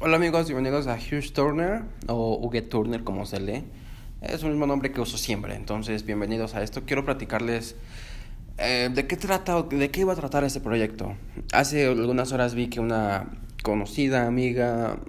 Hola 0.00 0.14
amigos, 0.14 0.46
bienvenidos 0.46 0.86
a 0.86 0.94
Hugh 0.94 1.32
Turner 1.32 1.82
o 2.06 2.38
Hugo 2.40 2.62
Turner 2.62 3.02
como 3.02 3.26
se 3.26 3.40
lee. 3.40 3.64
Es 4.22 4.44
el 4.44 4.50
mismo 4.50 4.64
nombre 4.64 4.92
que 4.92 5.00
uso 5.00 5.18
siempre, 5.18 5.56
entonces 5.56 6.06
bienvenidos 6.06 6.54
a 6.54 6.62
esto. 6.62 6.82
Quiero 6.86 7.04
platicarles 7.04 7.74
eh, 8.58 8.90
de 8.94 9.08
qué 9.08 9.16
trata, 9.16 9.60
de 9.60 9.90
qué 9.90 10.02
iba 10.02 10.12
a 10.12 10.16
tratar 10.16 10.44
este 10.44 10.60
proyecto. 10.60 11.16
Hace 11.52 11.88
algunas 11.88 12.30
horas 12.30 12.54
vi 12.54 12.68
que 12.68 12.78
una 12.78 13.26
conocida 13.64 14.28
amiga, 14.28 15.00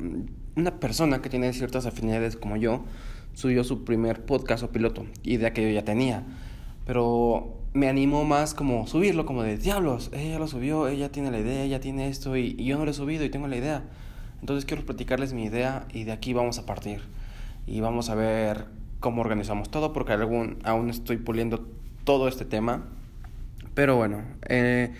una 0.55 0.79
persona 0.79 1.21
que 1.21 1.29
tiene 1.29 1.53
ciertas 1.53 1.85
afinidades 1.85 2.35
como 2.35 2.57
yo, 2.57 2.83
subió 3.35 3.63
su 3.63 3.85
primer 3.85 4.25
podcast 4.25 4.63
o 4.63 4.71
piloto, 4.71 5.05
idea 5.21 5.53
que 5.53 5.61
yo 5.61 5.69
ya 5.69 5.85
tenía. 5.85 6.23
Pero 6.87 7.59
me 7.73 7.89
animó 7.89 8.25
más 8.25 8.55
como 8.55 8.87
subirlo, 8.87 9.27
como 9.27 9.43
de 9.43 9.55
diablos, 9.55 10.09
ella 10.13 10.39
lo 10.39 10.47
subió, 10.47 10.87
ella 10.87 11.11
tiene 11.11 11.29
la 11.29 11.37
idea, 11.37 11.61
ella 11.61 11.79
tiene 11.79 12.07
esto 12.07 12.35
y 12.35 12.55
yo 12.55 12.79
no 12.79 12.85
lo 12.85 12.89
he 12.89 12.95
subido 12.95 13.23
y 13.23 13.29
tengo 13.29 13.47
la 13.47 13.57
idea. 13.57 13.83
Entonces 14.41 14.65
quiero 14.65 14.85
platicarles 14.85 15.33
mi 15.33 15.45
idea 15.45 15.85
y 15.93 16.03
de 16.03 16.11
aquí 16.11 16.33
vamos 16.33 16.59
a 16.59 16.65
partir. 16.65 17.01
Y 17.67 17.81
vamos 17.81 18.09
a 18.09 18.15
ver 18.15 18.65
cómo 18.99 19.21
organizamos 19.21 19.69
todo 19.69 19.93
porque 19.93 20.13
algún, 20.13 20.59
aún 20.63 20.89
estoy 20.89 21.17
puliendo 21.17 21.67
todo 22.03 22.27
este 22.27 22.45
tema. 22.45 22.85
Pero 23.73 23.95
bueno, 23.95 24.23
eh, 24.47 24.93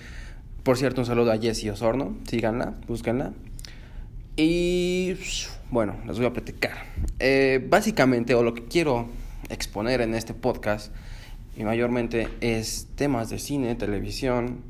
por 0.64 0.78
cierto, 0.78 1.02
un 1.02 1.06
saludo 1.08 1.32
a 1.32 1.38
Jessie 1.38 1.72
Osorno. 1.72 2.16
Síganla, 2.28 2.76
búsquenla. 2.88 3.34
Y 4.36 5.16
bueno, 5.72 5.96
les 6.06 6.18
voy 6.18 6.28
a 6.28 6.34
platicar. 6.34 6.86
Eh, 7.20 7.66
básicamente, 7.70 8.36
o 8.36 8.44
lo 8.44 8.54
que 8.54 8.66
quiero 8.66 9.10
exponer 9.50 10.02
en 10.02 10.16
este 10.16 10.34
podcast, 10.34 10.94
y 11.58 11.64
mayormente 11.64 12.30
es 12.40 12.88
temas 12.96 13.30
de 13.30 13.40
cine, 13.40 13.76
televisión, 13.76 14.62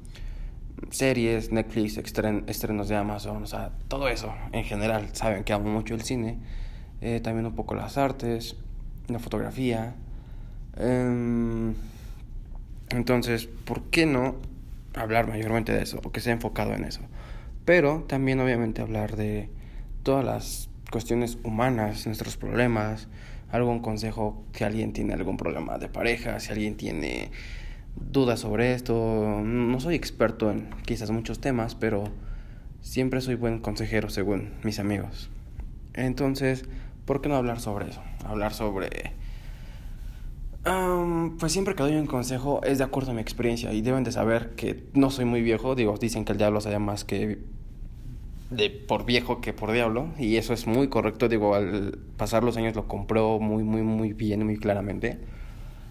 series, 0.91 1.51
Netflix, 1.51 1.97
estrenos 1.97 2.89
de 2.89 2.95
Amazon, 2.95 3.43
o 3.43 3.47
sea, 3.47 3.71
todo 3.88 4.08
eso 4.08 4.33
en 4.52 4.63
general. 4.63 5.09
Saben 5.13 5.44
que 5.44 5.53
amo 5.53 5.69
mucho 5.69 5.94
el 5.95 6.02
cine, 6.02 6.38
eh, 7.02 7.19
también 7.22 7.45
un 7.45 7.55
poco 7.55 7.75
las 7.75 7.97
artes, 7.97 8.55
la 9.07 9.19
fotografía. 9.19 9.95
Em, 10.77 11.73
entonces, 12.89 13.47
¿por 13.47 13.83
qué 13.83 14.05
no 14.05 14.35
hablar 14.95 15.27
mayormente 15.27 15.73
de 15.73 15.83
eso 15.83 16.00
o 16.03 16.11
que 16.11 16.22
sea 16.22 16.33
enfocado 16.33 16.73
en 16.73 16.83
eso? 16.83 17.02
Pero 17.66 18.05
también 18.07 18.39
obviamente 18.39 18.81
hablar 18.81 19.16
de 19.16 19.50
todas 20.03 20.25
las 20.25 20.69
cuestiones 20.89 21.38
humanas, 21.44 22.05
nuestros 22.07 22.38
problemas, 22.38 23.07
algún 23.52 23.80
consejo 23.80 24.44
si 24.53 24.63
alguien 24.63 24.94
tiene 24.94 25.13
algún 25.13 25.38
problema 25.38 25.77
de 25.77 25.89
pareja, 25.89 26.39
si 26.39 26.52
alguien 26.52 26.75
tiene 26.75 27.31
dudas 28.11 28.39
sobre 28.39 28.73
esto. 28.73 29.42
No 29.44 29.80
soy 29.80 29.95
experto 29.95 30.52
en 30.52 30.69
quizás 30.86 31.11
muchos 31.11 31.39
temas, 31.39 31.75
pero 31.75 32.06
siempre 32.81 33.22
soy 33.22 33.36
buen 33.36 33.59
consejero 33.59 34.09
según 34.09 34.52
mis 34.64 34.80
amigos. 34.80 35.30
Entonces, 35.94 36.66
¿por 37.06 37.22
qué 37.22 37.30
no 37.30 37.36
hablar 37.36 37.59
sobre 37.59 37.89
eso? 37.89 38.02
Hablar 38.25 38.53
sobre... 38.53 39.14
pues 41.39 41.52
siempre 41.52 41.75
que 41.75 41.83
doy 41.83 41.95
un 41.95 42.08
consejo 42.08 42.61
es 42.64 42.78
de 42.78 42.83
acuerdo 42.83 43.11
a 43.11 43.14
mi 43.14 43.22
experiencia 43.22 43.73
y 43.73 43.81
deben 43.81 44.03
de 44.03 44.11
saber 44.11 44.52
que 44.56 44.84
no 44.94 45.09
soy 45.09 45.25
muy 45.25 45.41
viejo. 45.41 45.75
Digo, 45.75 45.97
dicen 45.97 46.25
que 46.25 46.31
el 46.31 46.38
diablo 46.38 46.61
sabe 46.61 46.80
más 46.80 47.03
que 47.03 47.39
de 48.50 48.72
por 48.72 49.06
viejo 49.06 49.41
que 49.41 49.53
por 49.53 49.72
diablo 49.72 50.09
y 50.17 50.38
eso 50.38 50.53
es 50.53 50.66
muy 50.67 50.88
correcto. 50.88 51.30
Digo, 51.30 51.56
al 51.56 52.00
pasar 52.17 52.44
los 52.44 52.58
años 52.58 52.75
lo 52.75 52.88
compró 52.88 53.39
muy, 53.39 53.63
muy, 53.63 53.84
muy 53.84 54.13
bien, 54.13 54.45
muy 54.45 54.58
claramente. 54.58 55.19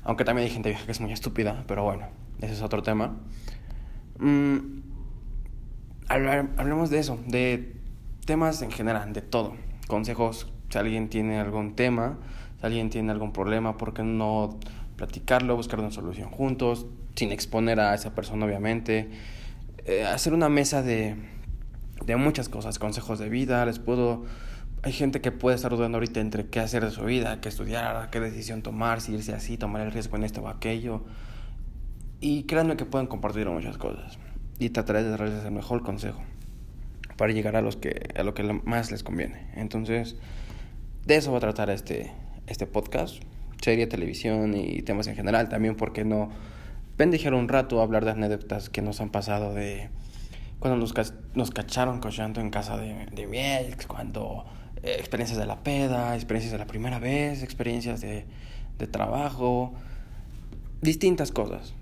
Aunque 0.09 0.25
también 0.25 0.47
hay 0.47 0.51
gente 0.51 0.70
vieja 0.70 0.87
que 0.87 0.92
es 0.92 1.03
muy 1.03 1.12
estúpida, 1.12 1.64
pero 1.67 1.84
bueno, 1.84 2.06
ese 2.41 2.55
es 2.55 2.62
otro 2.62 2.83
tema. 2.83 3.19
Mm, 4.19 4.81
hablemos 6.09 6.89
de 6.89 6.98
eso, 6.98 7.19
de 7.27 7.77
temas 8.25 8.62
en 8.62 8.70
general, 8.70 9.12
de 9.12 9.20
todo. 9.20 9.55
Consejos, 9.87 10.50
si 10.70 10.78
alguien 10.78 11.11
tiene 11.11 11.39
algún 11.39 11.77
tema, 11.77 12.16
si 12.59 12.65
alguien 12.65 12.88
tiene 12.88 13.12
algún 13.12 13.34
problema, 13.34 13.77
¿por 13.77 13.93
qué 13.93 14.03
no 14.03 14.59
platicarlo, 14.97 15.55
buscar 15.56 15.78
una 15.78 15.91
solución 15.91 16.31
juntos, 16.31 16.87
sin 17.15 17.31
exponer 17.31 17.78
a 17.78 17.93
esa 17.93 18.15
persona, 18.15 18.47
obviamente? 18.47 19.11
Eh, 19.84 20.06
hacer 20.06 20.32
una 20.32 20.49
mesa 20.49 20.81
de, 20.81 21.16
de 22.06 22.16
muchas 22.16 22.49
cosas, 22.49 22.78
consejos 22.78 23.19
de 23.19 23.28
vida, 23.28 23.66
les 23.66 23.78
puedo 23.78 24.25
hay 24.83 24.93
gente 24.93 25.21
que 25.21 25.33
puede 25.33 25.56
estar 25.56 25.71
dudando 25.71 25.97
ahorita 25.97 26.21
entre 26.21 26.47
qué 26.47 26.61
hacer 26.61 26.84
de 26.84 26.91
su 26.91 27.05
vida, 27.05 27.41
qué 27.41 27.49
estudiar, 27.49 28.11
qué 28.11 28.21
decisión 28.21 28.62
tomar, 28.62 29.00
si 29.00 29.15
irse 29.15 29.34
así, 29.34 29.56
tomar 29.56 29.83
el 29.83 29.93
riesgo 29.93 30.16
en 30.16 30.25
esto 30.25 30.43
o 30.43 30.49
aquello. 30.49 31.03
Y 32.21 32.44
créanme 32.44 32.77
que 32.77 32.84
pueden 32.84 33.06
compartir 33.06 33.49
muchas 33.49 33.78
cosas. 33.78 34.19
Y 34.59 34.71
trataré 34.71 35.03
de 35.03 35.11
darles 35.11 35.44
el 35.44 35.53
mejor 35.53 35.83
consejo 35.83 36.22
para 37.17 37.33
llegar 37.33 37.56
a, 37.56 37.62
los 37.62 37.77
que, 37.77 38.11
a 38.17 38.22
lo 38.22 38.34
que 38.34 38.44
más 38.44 38.91
les 38.91 39.03
conviene. 39.03 39.50
Entonces, 39.55 40.17
de 41.05 41.17
eso 41.17 41.33
va 41.33 41.38
a 41.38 41.41
tratar 41.41 41.71
este, 41.71 42.12
este 42.47 42.67
podcast, 42.67 43.22
serie, 43.61 43.87
televisión 43.87 44.55
y 44.55 44.83
temas 44.83 45.09
en 45.09 45.17
general. 45.17 45.49
También, 45.49 45.77
porque 45.77 46.05
no 46.05 46.31
pendejear 46.97 47.34
un 47.34 47.49
rato 47.49 47.81
a 47.81 47.83
hablar 47.83 48.05
de 48.05 48.12
anécdotas 48.12 48.71
que 48.71 48.83
nos 48.83 49.00
han 49.00 49.11
pasado 49.11 49.55
de 49.55 49.91
cuando 50.59 50.77
nos, 50.77 50.93
nos 51.34 51.50
cacharon 51.50 52.00
cochando 52.00 52.41
en 52.41 52.50
casa 52.50 52.77
de, 52.77 53.06
de 53.06 53.27
miel, 53.28 53.77
cuando 53.87 54.44
eh, 54.83 54.97
experiencias 54.99 55.39
de 55.39 55.47
la 55.47 55.62
peda, 55.62 56.15
experiencias 56.15 56.53
de 56.53 56.59
la 56.59 56.66
primera 56.66 56.99
vez, 56.99 57.43
experiencias 57.43 58.00
de, 58.00 58.25
de 58.78 58.87
trabajo, 58.87 59.72
distintas 60.81 61.33
cosas. 61.33 61.75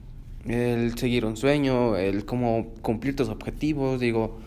El 0.46 0.96
seguir 0.96 1.24
un 1.24 1.36
sueño, 1.36 1.96
el 1.96 2.24
cómo 2.24 2.68
cumplir 2.82 3.16
tus 3.16 3.28
objetivos, 3.28 4.00
digo, 4.00 4.38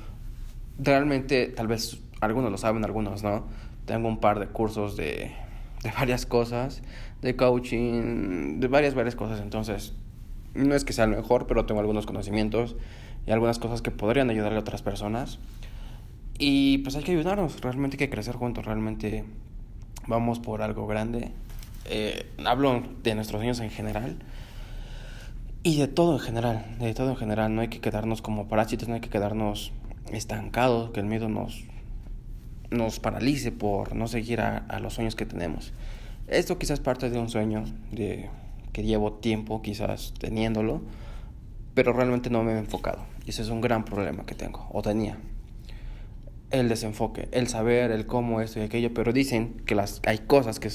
realmente 0.78 1.48
tal 1.48 1.68
vez 1.68 2.00
algunos 2.22 2.52
lo 2.52 2.58
saben, 2.58 2.86
algunos 2.86 3.24
no. 3.24 3.46
Tengo 3.86 4.08
un 4.08 4.20
par 4.20 4.40
de 4.40 4.48
cursos 4.48 4.96
de, 4.96 5.32
de 5.84 5.92
varias 5.92 6.26
cosas, 6.26 6.82
de 7.22 7.36
coaching, 7.36 8.60
de 8.60 8.68
varias, 8.68 8.94
varias 8.94 9.16
cosas, 9.16 9.42
entonces 9.42 9.94
no 10.54 10.76
es 10.76 10.86
que 10.86 10.94
sea 10.94 11.06
el 11.06 11.12
mejor, 11.12 11.48
pero 11.48 11.66
tengo 11.66 11.82
algunos 11.82 12.06
conocimientos 12.06 12.76
y 13.28 13.32
algunas 13.32 13.60
cosas 13.60 13.82
que 13.82 13.92
podrían 13.92 14.30
ayudarle 14.30 14.58
a 14.58 14.62
otras 14.62 14.82
personas. 14.82 15.40
Y 16.42 16.78
pues 16.80 16.96
hay 16.96 17.04
que 17.04 17.12
ayudarnos, 17.12 17.60
realmente 17.60 17.96
hay 17.96 18.00
que 18.00 18.10
crecer 18.10 18.38
juntos, 18.38 18.66
realmente 18.66 19.26
vamos 20.08 20.40
por 20.40 20.62
algo 20.62 20.88
grande. 20.88 21.34
Eh, 21.84 22.32
hablo 22.46 22.82
de 23.04 23.14
nuestros 23.14 23.40
sueños 23.40 23.60
en 23.60 23.70
general 23.70 24.18
y 25.64 25.78
de 25.78 25.90
todo 25.90 26.14
en 26.14 26.20
general, 26.20 26.78
de 26.80 26.94
todo 26.94 27.10
en 27.10 27.18
general. 27.18 27.54
No 27.54 27.60
hay 27.60 27.68
que 27.68 27.82
quedarnos 27.82 28.22
como 28.22 28.48
parásitos, 28.48 28.88
no 28.88 28.96
hay 28.96 29.02
que 29.02 29.10
quedarnos 29.10 29.74
estancados, 30.14 30.92
que 30.92 31.02
el 31.02 31.08
miedo 31.08 31.28
nos, 31.28 31.66
nos 32.72 33.02
paralice 33.02 33.52
por 33.52 33.94
no 33.94 34.08
seguir 34.08 34.40
a, 34.40 34.80
los 34.80 34.94
sueños 34.94 35.18
que 35.18 35.26
tenemos. 35.26 35.74
Esto 36.28 36.58
quizás 36.58 36.80
parte 36.80 37.10
de 37.10 37.20
un 37.20 37.28
sueño 37.28 37.66
que 37.92 38.30
llevo 38.84 39.12
tiempo 39.12 39.62
quizás 39.62 40.14
teniéndolo, 40.18 40.82
pero 41.74 41.92
realmente 41.92 42.30
no 42.30 42.44
me 42.44 42.54
he 42.54 42.60
enfocado. 42.60 43.04
Y 43.26 43.32
ese 43.32 43.42
es 43.42 43.50
un 43.50 43.60
gran 43.60 43.84
problema 43.84 44.26
que 44.26 44.36
tengo, 44.36 44.70
o 44.72 44.82
tenía 44.82 45.18
el 46.52 46.70
desenfoque, 46.70 47.28
el 47.32 47.48
saber, 47.48 47.92
el 47.92 48.06
cómo, 48.06 48.42
esto 48.42 48.60
y 48.60 48.64
aquello, 48.64 48.94
pero 48.94 49.14
dicen 49.14 49.62
que 49.66 49.76
las, 49.76 50.02
hay 50.06 50.20
cosas 50.20 50.60
que 50.60 50.70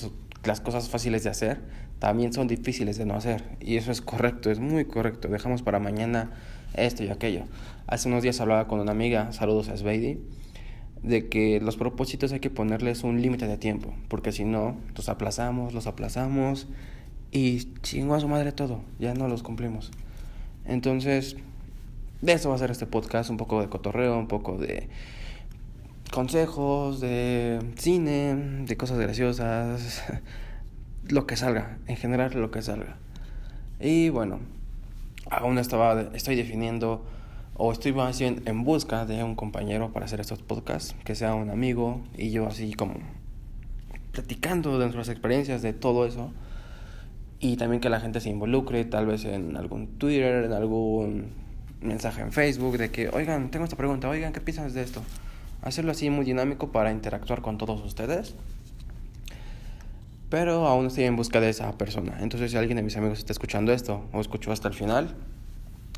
las 0.45 0.61
cosas 0.61 0.89
fáciles 0.89 1.25
de 1.25 1.31
hacer 1.31 1.61
también 1.99 2.33
son 2.33 2.49
difíciles 2.49 2.99
de 2.99 3.07
no 3.07 3.15
hacer. 3.15 3.45
Y 3.61 3.77
eso 3.77 3.91
es 3.91 4.01
correcto, 4.01 4.51
es 4.51 4.61
muy 4.61 4.85
correcto. 4.85 5.29
Dejamos 5.29 5.63
para 5.63 5.79
mañana 5.79 6.33
esto 6.75 7.03
y 7.03 7.09
aquello. 7.09 7.45
Hace 7.87 8.09
unos 8.09 8.23
días 8.23 8.41
hablaba 8.41 8.69
con 8.69 8.81
una 8.81 8.93
amiga, 8.93 9.33
saludos 9.33 9.69
a 9.69 9.77
Sveidi, 9.77 10.19
de 11.03 11.29
que 11.29 11.61
los 11.61 11.77
propósitos 11.77 12.33
hay 12.33 12.41
que 12.41 12.51
ponerles 12.51 13.05
un 13.05 13.21
límite 13.21 13.47
de 13.47 13.57
tiempo, 13.57 13.95
porque 14.09 14.33
si 14.33 14.45
no, 14.45 14.77
los 14.97 15.09
aplazamos, 15.09 15.75
los 15.75 15.87
aplazamos 15.87 16.67
y 17.31 17.69
chingo 17.83 18.15
a 18.15 18.21
su 18.21 18.29
madre 18.29 18.53
todo, 18.53 18.81
ya 18.99 19.15
no 19.15 19.29
los 19.29 19.43
cumplimos. 19.43 19.91
Entonces, 20.65 21.37
de 22.23 22.33
eso 22.33 22.49
va 22.49 22.55
a 22.55 22.59
ser 22.59 22.71
este 22.71 22.87
podcast, 22.87 23.29
un 23.29 23.37
poco 23.37 23.61
de 23.61 23.69
cotorreo, 23.69 24.19
un 24.19 24.29
poco 24.29 24.57
de 24.57 24.89
consejos 26.15 27.01
de 27.01 27.59
cine, 27.75 28.37
de 28.67 28.77
cosas 28.77 28.99
graciosas, 28.99 30.05
lo 31.09 31.27
que 31.27 31.35
salga, 31.35 31.79
en 31.89 31.97
general 31.97 32.33
lo 32.41 32.53
que 32.53 32.63
salga. 32.63 32.99
Y 33.81 34.11
bueno, 34.11 34.39
aún 35.29 35.59
estaba, 35.59 36.01
estoy 36.15 36.37
definiendo 36.37 37.05
o 37.57 37.73
estoy 37.73 37.93
más 37.93 38.17
bien 38.21 38.43
en 38.47 38.63
busca 38.63 39.07
de 39.07 39.25
un 39.25 39.35
compañero 39.35 39.93
para 39.93 40.07
hacer 40.07 40.21
estos 40.21 40.41
podcasts, 40.41 40.95
que 41.05 41.17
sea 41.17 41.35
un 41.35 41.51
amigo 41.51 42.01
y 42.17 42.31
yo 42.31 42.47
así 42.47 42.75
como 42.75 42.95
platicando 44.13 44.79
de 44.79 44.85
nuestras 44.85 45.09
experiencias, 45.09 45.63
de 45.63 45.73
todo 45.73 46.07
eso. 46.07 46.33
Y 47.41 47.57
también 47.57 47.81
que 47.81 47.89
la 47.91 47.99
gente 47.99 48.21
se 48.21 48.31
involucre, 48.31 48.85
tal 48.85 49.07
vez 49.07 49.25
en 49.25 49.57
algún 49.57 49.99
Twitter, 49.99 50.45
en 50.45 50.53
algún 50.53 51.33
mensaje 51.81 52.23
en 52.23 52.31
Facebook, 52.31 52.79
de 52.79 52.93
que, 52.93 53.09
oigan, 53.09 53.51
tengo 53.51 53.65
esta 53.65 53.77
pregunta, 53.77 54.09
oigan, 54.09 54.33
¿qué 54.33 54.41
piensas 54.41 54.75
de 54.75 54.83
esto? 54.85 55.03
Hacerlo 55.65 55.91
así 55.91 56.11
muy 56.11 56.25
dinámico 56.25 56.71
para 56.71 56.93
interactuar 56.93 57.43
con 57.43 57.59
todos 57.59 57.83
ustedes. 57.83 58.35
Pero 60.29 60.67
aún 60.67 60.87
estoy 60.87 61.05
en 61.05 61.17
busca 61.17 61.41
de 61.41 61.49
esa 61.51 61.73
persona. 61.77 62.19
Entonces, 62.21 62.51
si 62.51 62.57
alguien 62.57 62.77
de 62.77 62.83
mis 62.83 62.97
amigos 62.97 63.19
está 63.19 63.33
escuchando 63.33 63.73
esto 63.73 64.05
o 64.13 64.21
escuchó 64.21 64.53
hasta 64.53 64.69
el 64.69 64.75
final 64.75 65.15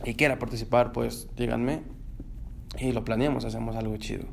y 0.05 0.15
quiera 0.15 0.39
participar, 0.39 0.93
pues 0.93 1.29
díganme 1.37 1.83
y 2.79 2.93
lo 2.93 3.05
planeamos, 3.05 3.45
hacemos 3.45 3.77
algo 3.77 3.97
chido. 3.97 4.25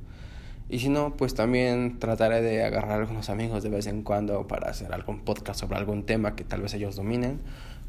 Y 0.69 0.79
si 0.79 0.89
no, 0.89 1.15
pues 1.15 1.35
también 1.35 1.99
trataré 1.99 2.41
de 2.41 2.63
agarrar 2.63 2.91
a 2.91 2.95
algunos 3.01 3.29
amigos 3.29 3.63
de 3.63 3.69
vez 3.69 3.85
en 3.87 4.01
cuando 4.01 4.47
para 4.47 4.69
hacer 4.69 4.93
algún 4.93 5.19
podcast 5.19 5.59
sobre 5.59 5.77
algún 5.77 6.03
tema 6.03 6.35
que 6.35 6.43
tal 6.43 6.61
vez 6.61 6.73
ellos 6.73 6.95
dominen. 6.95 7.41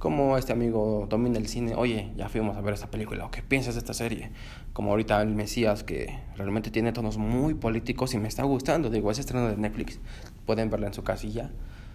Como 0.04 0.36
este 0.36 0.52
amigo 0.52 1.06
domina 1.08 1.38
el 1.38 1.48
cine, 1.48 1.74
oye, 1.74 2.12
ya 2.14 2.28
fuimos 2.28 2.58
a 2.58 2.60
ver 2.60 2.74
esta 2.74 2.90
película, 2.90 3.24
¿o 3.24 3.30
qué 3.30 3.40
piensas 3.40 3.74
de 3.74 3.78
esta 3.78 3.94
serie? 3.94 4.32
Como 4.74 4.90
ahorita 4.90 5.22
el 5.22 5.34
Mesías, 5.34 5.82
que 5.82 6.18
realmente 6.36 6.70
tiene 6.70 6.92
tonos 6.92 7.16
muy 7.16 7.54
políticos 7.54 8.12
y 8.12 8.18
me 8.18 8.28
está 8.28 8.42
gustando. 8.42 8.90
Digo, 8.90 9.10
es 9.10 9.18
estreno 9.18 9.48
de 9.48 9.56
Netflix, 9.56 9.98
pueden 10.44 10.68
verla 10.68 10.88
en 10.88 10.92
su 10.92 11.02
casilla, 11.04 11.52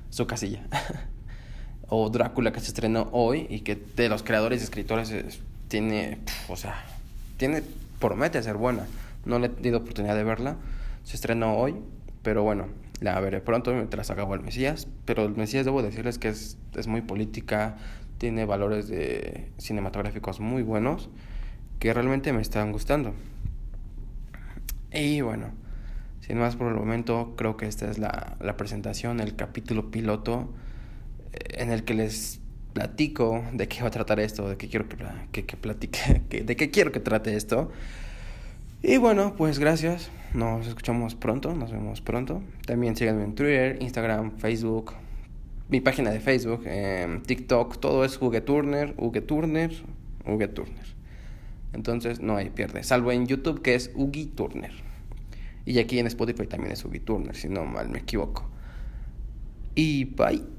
su 0.10 0.26
casilla. 0.26 0.64
o 1.88 2.10
Drácula, 2.10 2.52
que 2.52 2.62
se 2.62 2.70
estrenó 2.70 3.10
hoy 3.12 3.46
y 3.48 3.60
que 3.60 3.76
de 3.76 4.10
los 4.10 4.24
creadores 4.24 4.62
y 4.62 4.64
escritores 4.64 5.14
tiene, 5.68 6.18
o 6.48 6.56
sea, 6.56 6.84
tiene, 7.38 7.62
promete 8.00 8.42
ser 8.42 8.58
buena. 8.58 8.88
No 9.24 9.38
le 9.38 9.46
he 9.46 9.50
tenido 9.50 9.78
oportunidad 9.78 10.16
de 10.16 10.24
verla. 10.24 10.56
Se 11.04 11.16
estrenó 11.16 11.58
hoy, 11.58 11.76
pero 12.24 12.42
bueno, 12.42 12.70
la 13.02 13.20
veré 13.20 13.42
pronto 13.42 13.74
mientras 13.74 14.10
acabo 14.10 14.36
el 14.36 14.42
Mesías. 14.42 14.88
Pero 15.06 15.26
el 15.26 15.36
Mesías 15.36 15.66
debo 15.66 15.82
decirles 15.82 16.18
que 16.18 16.30
es, 16.30 16.58
es 16.76 16.88
muy 16.88 17.02
política, 17.02 17.78
tiene 18.18 18.46
valores 18.46 18.88
de 18.88 19.52
cinematográficos 19.58 20.40
muy 20.40 20.64
buenos 20.64 21.10
que 21.80 21.94
realmente 21.94 22.34
me 22.34 22.42
están 22.42 22.72
gustando. 22.72 23.14
Y 24.92 25.22
bueno, 25.22 25.52
sin 26.20 26.38
más 26.38 26.56
por 26.56 26.68
el 26.68 26.76
momento, 26.76 27.34
creo 27.38 27.58
que 27.58 27.68
esta 27.68 27.90
es 27.90 27.98
la, 27.98 28.38
la 28.40 28.58
presentación, 28.58 29.20
el 29.20 29.36
capítulo 29.36 29.90
piloto 29.92 30.54
eh, 31.32 31.62
en 31.62 31.72
el 31.72 31.84
que 31.84 31.94
les 31.94 32.42
platico 32.74 33.44
de 33.54 33.68
qué 33.68 33.82
va 33.82 33.88
a 33.88 33.92
tratar 33.92 34.20
esto, 34.20 34.48
de 34.50 34.58
qué 34.58 34.68
quiero 34.68 34.88
que, 34.88 34.98
que, 35.32 35.46
que 35.46 35.58
platique, 35.58 36.22
de 36.44 36.56
qué 36.56 36.70
quiero 36.70 36.92
que 36.92 37.00
trate 37.00 37.36
esto. 37.36 37.72
Y 38.82 38.98
bueno, 38.98 39.36
pues 39.36 39.60
gracias. 39.60 40.10
Nos 40.34 40.68
escuchamos 40.68 41.16
pronto, 41.16 41.54
nos 41.56 41.72
vemos 41.72 42.02
pronto. 42.02 42.44
También 42.66 42.96
síganme 42.96 43.24
en 43.24 43.34
Twitter, 43.34 43.78
Instagram, 43.82 44.38
Facebook, 44.38 44.94
mi 45.70 45.82
página 45.82 46.12
de 46.12 46.20
Facebook, 46.20 46.64
eh, 46.66 47.22
TikTok, 47.26 47.80
todo 47.80 48.06
es 48.06 48.22
Hugue 48.22 48.42
Turner, 48.42 48.94
Hugue 48.98 49.22
Turner, 49.22 49.72
Hugue 50.26 50.48
Turner. 50.48 50.86
Entonces 51.74 52.20
no 52.20 52.36
hay 52.36 52.50
pierde, 52.50 52.84
salvo 52.84 53.12
en 53.12 53.28
YouTube 53.28 53.62
que 53.62 53.76
es 53.76 53.92
Ugi 53.96 54.28
Turner. 54.28 54.72
Y 55.66 55.80
aquí 55.80 56.00
en 56.00 56.08
Spotify 56.08 56.48
también 56.48 56.74
es 56.74 56.84
Ugi 56.86 57.00
Turner, 57.00 57.36
si 57.36 57.50
no 57.50 57.66
mal 57.66 57.90
me 57.90 58.00
equivoco. 58.00 58.50
Y 59.76 60.06
bye. 60.06 60.59